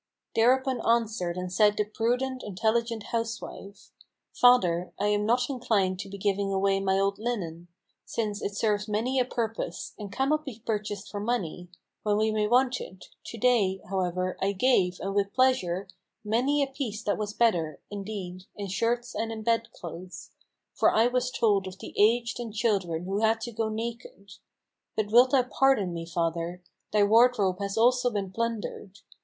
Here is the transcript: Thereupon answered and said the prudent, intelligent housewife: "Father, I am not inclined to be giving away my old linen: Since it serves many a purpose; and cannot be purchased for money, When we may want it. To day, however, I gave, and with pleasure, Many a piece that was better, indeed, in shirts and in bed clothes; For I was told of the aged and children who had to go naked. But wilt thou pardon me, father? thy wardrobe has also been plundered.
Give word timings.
Thereupon 0.33 0.81
answered 0.83 1.37
and 1.37 1.53
said 1.53 1.77
the 1.77 1.85
prudent, 1.85 2.41
intelligent 2.41 3.03
housewife: 3.11 3.91
"Father, 4.33 4.91
I 4.99 5.09
am 5.09 5.27
not 5.27 5.47
inclined 5.47 5.99
to 5.99 6.09
be 6.09 6.17
giving 6.17 6.51
away 6.51 6.79
my 6.79 6.97
old 6.97 7.19
linen: 7.19 7.67
Since 8.03 8.41
it 8.41 8.55
serves 8.57 8.87
many 8.87 9.19
a 9.19 9.25
purpose; 9.25 9.93
and 9.99 10.11
cannot 10.11 10.43
be 10.43 10.63
purchased 10.65 11.11
for 11.11 11.19
money, 11.19 11.69
When 12.01 12.17
we 12.17 12.31
may 12.31 12.47
want 12.47 12.81
it. 12.81 13.09
To 13.25 13.37
day, 13.37 13.79
however, 13.91 14.37
I 14.41 14.53
gave, 14.53 14.97
and 15.01 15.13
with 15.13 15.35
pleasure, 15.35 15.87
Many 16.23 16.63
a 16.63 16.67
piece 16.71 17.03
that 17.03 17.19
was 17.19 17.35
better, 17.35 17.79
indeed, 17.91 18.45
in 18.55 18.69
shirts 18.69 19.13
and 19.13 19.31
in 19.31 19.43
bed 19.43 19.71
clothes; 19.71 20.31
For 20.73 20.91
I 20.91 21.05
was 21.09 21.29
told 21.29 21.67
of 21.67 21.77
the 21.77 21.93
aged 21.95 22.39
and 22.39 22.55
children 22.55 23.05
who 23.05 23.19
had 23.19 23.39
to 23.41 23.51
go 23.51 23.69
naked. 23.69 24.31
But 24.95 25.11
wilt 25.11 25.29
thou 25.29 25.43
pardon 25.43 25.93
me, 25.93 26.07
father? 26.07 26.63
thy 26.91 27.03
wardrobe 27.03 27.59
has 27.59 27.77
also 27.77 28.09
been 28.09 28.31
plundered. 28.31 29.01